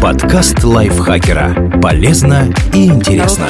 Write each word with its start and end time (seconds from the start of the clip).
Подкаст 0.00 0.62
лайфхакера. 0.62 1.80
Полезно 1.80 2.52
и 2.72 2.86
интересно. 2.86 3.46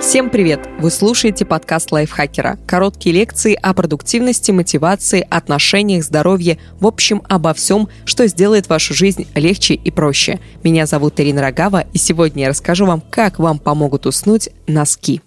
Всем 0.00 0.30
привет! 0.30 0.60
Вы 0.78 0.90
слушаете 0.90 1.44
подкаст 1.44 1.90
лайфхакера. 1.92 2.58
Короткие 2.66 3.14
лекции 3.14 3.54
о 3.54 3.72
продуктивности, 3.74 4.50
мотивации, 4.50 5.26
отношениях, 5.28 6.04
здоровье, 6.04 6.58
в 6.78 6.86
общем, 6.86 7.22
обо 7.28 7.54
всем, 7.54 7.88
что 8.04 8.26
сделает 8.26 8.68
вашу 8.68 8.94
жизнь 8.94 9.26
легче 9.34 9.74
и 9.74 9.90
проще. 9.90 10.40
Меня 10.62 10.86
зовут 10.86 11.20
Ирина 11.20 11.42
Рогава, 11.42 11.84
и 11.92 11.98
сегодня 11.98 12.44
я 12.44 12.48
расскажу 12.50 12.86
вам, 12.86 13.02
как 13.10 13.38
вам 13.38 13.58
помогут 13.58 14.06
уснуть 14.06 14.50
носки. 14.66 15.22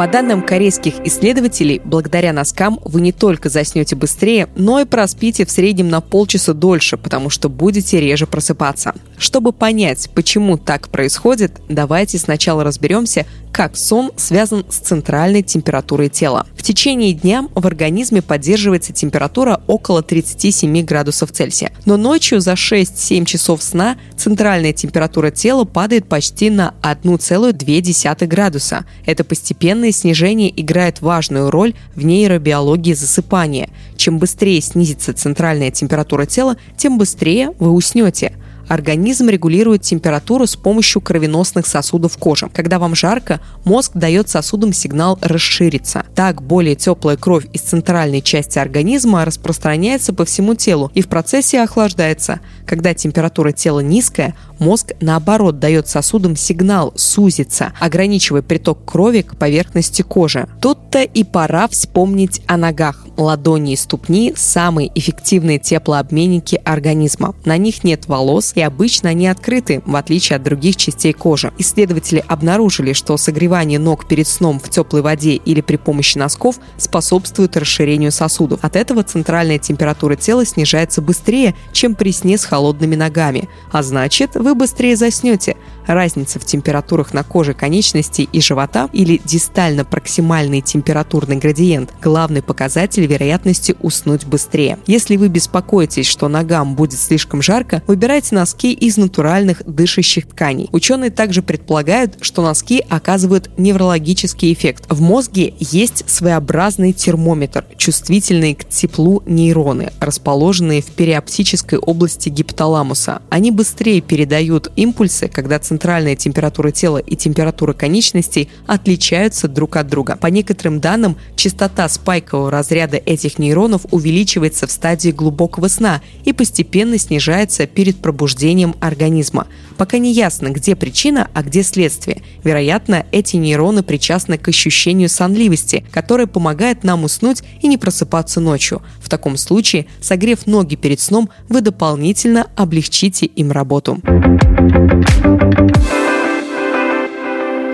По 0.00 0.06
данным 0.06 0.40
корейских 0.40 0.94
исследователей, 1.04 1.78
благодаря 1.84 2.32
носкам 2.32 2.80
вы 2.86 3.02
не 3.02 3.12
только 3.12 3.50
заснете 3.50 3.96
быстрее, 3.96 4.48
но 4.56 4.80
и 4.80 4.86
проспите 4.86 5.44
в 5.44 5.50
среднем 5.50 5.90
на 5.90 6.00
полчаса 6.00 6.54
дольше, 6.54 6.96
потому 6.96 7.28
что 7.28 7.50
будете 7.50 8.00
реже 8.00 8.26
просыпаться. 8.26 8.94
Чтобы 9.20 9.52
понять, 9.52 10.08
почему 10.14 10.56
так 10.56 10.88
происходит, 10.88 11.60
давайте 11.68 12.16
сначала 12.16 12.64
разберемся, 12.64 13.26
как 13.52 13.76
сон 13.76 14.12
связан 14.16 14.64
с 14.70 14.76
центральной 14.76 15.42
температурой 15.42 16.08
тела. 16.08 16.46
В 16.56 16.62
течение 16.62 17.12
дня 17.12 17.46
в 17.54 17.66
организме 17.66 18.22
поддерживается 18.22 18.94
температура 18.94 19.62
около 19.66 20.02
37 20.02 20.84
градусов 20.86 21.32
Цельсия. 21.32 21.70
Но 21.84 21.98
ночью 21.98 22.40
за 22.40 22.52
6-7 22.52 23.26
часов 23.26 23.62
сна 23.62 23.98
центральная 24.16 24.72
температура 24.72 25.30
тела 25.30 25.66
падает 25.66 26.08
почти 26.08 26.48
на 26.48 26.72
1,2 26.82 28.26
градуса. 28.26 28.86
Это 29.04 29.22
постепенное 29.24 29.92
снижение 29.92 30.50
играет 30.58 31.02
важную 31.02 31.50
роль 31.50 31.74
в 31.94 32.06
нейробиологии 32.06 32.94
засыпания. 32.94 33.68
Чем 33.96 34.18
быстрее 34.18 34.62
снизится 34.62 35.12
центральная 35.12 35.70
температура 35.70 36.24
тела, 36.24 36.56
тем 36.78 36.96
быстрее 36.96 37.52
вы 37.58 37.70
уснете. 37.72 38.32
Организм 38.70 39.28
регулирует 39.28 39.82
температуру 39.82 40.46
с 40.46 40.54
помощью 40.54 41.02
кровеносных 41.02 41.66
сосудов 41.66 42.16
кожи. 42.16 42.48
Когда 42.54 42.78
вам 42.78 42.94
жарко, 42.94 43.40
мозг 43.64 43.90
дает 43.94 44.28
сосудам 44.28 44.72
сигнал 44.72 45.18
расшириться. 45.20 46.04
Так 46.14 46.40
более 46.40 46.76
теплая 46.76 47.16
кровь 47.16 47.46
из 47.52 47.62
центральной 47.62 48.22
части 48.22 48.60
организма 48.60 49.24
распространяется 49.24 50.12
по 50.12 50.24
всему 50.24 50.54
телу 50.54 50.92
и 50.94 51.02
в 51.02 51.08
процессе 51.08 51.60
охлаждается. 51.60 52.38
Когда 52.64 52.94
температура 52.94 53.50
тела 53.50 53.80
низкая, 53.80 54.36
мозг 54.60 54.92
наоборот 55.00 55.58
дает 55.58 55.88
сосудам 55.88 56.36
сигнал 56.36 56.92
сузиться, 56.94 57.72
ограничивая 57.80 58.42
приток 58.42 58.84
крови 58.84 59.22
к 59.22 59.36
поверхности 59.36 60.02
кожи. 60.02 60.46
Тут-то 60.60 61.02
и 61.02 61.24
пора 61.24 61.66
вспомнить 61.66 62.40
о 62.46 62.56
ногах. 62.56 63.04
Ладони 63.20 63.74
и 63.74 63.76
ступни– 63.76 64.32
самые 64.36 64.90
эффективные 64.94 65.58
теплообменники 65.58 66.60
организма. 66.64 67.34
На 67.44 67.56
них 67.58 67.84
нет 67.84 68.06
волос, 68.06 68.52
и 68.54 68.62
обычно 68.62 69.10
они 69.10 69.28
открыты, 69.28 69.82
в 69.84 69.94
отличие 69.96 70.36
от 70.36 70.42
других 70.42 70.76
частей 70.76 71.12
кожи. 71.12 71.52
Исследователи 71.58 72.24
обнаружили, 72.26 72.92
что 72.92 73.16
согревание 73.16 73.78
ног 73.78 74.08
перед 74.08 74.26
сном 74.26 74.58
в 74.58 74.70
теплой 74.70 75.02
воде 75.02 75.34
или 75.34 75.60
при 75.60 75.76
помощи 75.76 76.16
носков 76.16 76.58
способствует 76.78 77.56
расширению 77.56 78.12
сосудов. 78.12 78.60
От 78.62 78.76
этого 78.76 79.02
центральная 79.02 79.58
температура 79.58 80.16
тела 80.16 80.46
снижается 80.46 81.02
быстрее, 81.02 81.54
чем 81.72 81.94
при 81.94 82.12
сне 82.12 82.38
с 82.38 82.44
холодными 82.44 82.94
ногами. 82.94 83.48
А 83.70 83.82
значит, 83.82 84.34
вы 84.34 84.54
быстрее 84.54 84.96
заснете. 84.96 85.56
Разница 85.86 86.38
в 86.38 86.44
температурах 86.44 87.12
на 87.12 87.24
коже 87.24 87.52
конечностей 87.52 88.28
и 88.32 88.40
живота 88.40 88.88
или 88.92 89.20
дистально-проксимальный 89.24 90.60
температурный 90.60 91.36
градиент– 91.36 91.92
главный 92.02 92.42
показатель 92.42 93.09
вероятности 93.10 93.74
уснуть 93.80 94.24
быстрее. 94.24 94.78
Если 94.86 95.16
вы 95.16 95.28
беспокоитесь, 95.28 96.06
что 96.06 96.28
ногам 96.28 96.76
будет 96.76 96.98
слишком 96.98 97.42
жарко, 97.42 97.82
выбирайте 97.86 98.34
носки 98.34 98.72
из 98.72 98.96
натуральных 98.96 99.62
дышащих 99.66 100.26
тканей. 100.28 100.68
Ученые 100.72 101.10
также 101.10 101.42
предполагают, 101.42 102.18
что 102.20 102.42
носки 102.42 102.82
оказывают 102.88 103.50
неврологический 103.56 104.52
эффект. 104.52 104.84
В 104.88 105.00
мозге 105.00 105.54
есть 105.58 106.08
своеобразный 106.08 106.92
термометр, 106.92 107.64
чувствительные 107.76 108.54
к 108.54 108.64
теплу 108.68 109.22
нейроны, 109.26 109.92
расположенные 110.00 110.82
в 110.82 110.86
периоптической 110.86 111.78
области 111.78 112.28
гипоталамуса. 112.28 113.22
Они 113.28 113.50
быстрее 113.50 114.00
передают 114.00 114.70
импульсы, 114.76 115.28
когда 115.28 115.58
центральная 115.58 116.14
температура 116.16 116.70
тела 116.70 116.98
и 116.98 117.16
температура 117.16 117.72
конечностей 117.72 118.48
отличаются 118.66 119.48
друг 119.48 119.76
от 119.76 119.88
друга. 119.88 120.16
По 120.16 120.28
некоторым 120.28 120.80
данным, 120.80 121.16
частота 121.34 121.88
спайкового 121.88 122.50
разряда 122.50 122.99
этих 123.04 123.38
нейронов 123.38 123.86
увеличивается 123.90 124.66
в 124.66 124.70
стадии 124.70 125.10
глубокого 125.10 125.68
сна 125.68 126.00
и 126.24 126.32
постепенно 126.32 126.98
снижается 126.98 127.66
перед 127.66 127.96
пробуждением 127.98 128.74
организма. 128.80 129.46
Пока 129.76 129.98
не 129.98 130.12
ясно, 130.12 130.48
где 130.48 130.76
причина, 130.76 131.28
а 131.34 131.42
где 131.42 131.62
следствие. 131.62 132.22
Вероятно, 132.44 133.06
эти 133.12 133.36
нейроны 133.36 133.82
причастны 133.82 134.38
к 134.38 134.48
ощущению 134.48 135.08
сонливости, 135.08 135.84
которое 135.90 136.26
помогает 136.26 136.84
нам 136.84 137.04
уснуть 137.04 137.42
и 137.62 137.68
не 137.68 137.78
просыпаться 137.78 138.40
ночью. 138.40 138.82
В 139.00 139.08
таком 139.08 139.36
случае, 139.36 139.86
согрев 140.00 140.46
ноги 140.46 140.76
перед 140.76 141.00
сном, 141.00 141.30
вы 141.48 141.60
дополнительно 141.60 142.46
облегчите 142.56 143.26
им 143.26 143.52
работу. 143.52 144.00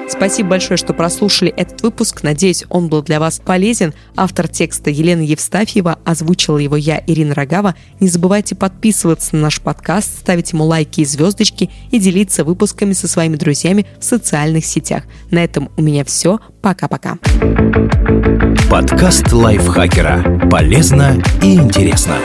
Спасибо 0.08 0.50
большое, 0.50 0.76
что 0.76 0.92
прослушали 0.94 1.52
этот 1.56 1.82
выпуск. 1.82 2.22
Надеюсь, 2.22 2.64
он 2.68 2.88
был 2.88 3.02
для 3.02 3.20
вас 3.20 3.40
полезен. 3.44 3.92
Автор 4.16 4.48
текста 4.48 4.90
Елена 4.90 5.22
Евстафьева, 5.22 5.98
озвучила 6.04 6.58
его 6.58 6.76
я, 6.76 7.02
Ирина 7.06 7.34
Рогава. 7.34 7.74
Не 8.00 8.08
забывайте 8.08 8.54
подписываться 8.54 9.34
на 9.34 9.42
наш 9.42 9.60
подкаст, 9.60 10.20
ставить 10.20 10.52
ему 10.52 10.64
лайки 10.64 11.00
и 11.00 11.04
звездочки 11.04 11.70
и 11.90 11.98
делиться 11.98 12.44
выпусками 12.44 12.92
со 12.92 13.08
своими 13.08 13.36
друзьями 13.36 13.86
в 13.98 14.04
социальных 14.04 14.64
сетях. 14.64 15.04
На 15.30 15.42
этом 15.42 15.70
у 15.76 15.82
меня 15.82 16.04
все. 16.04 16.40
Пока-пока. 16.62 17.18
Подкаст 18.70 19.32
лайфхакера. 19.32 20.48
Полезно 20.50 21.22
и 21.42 21.54
интересно. 21.54 22.16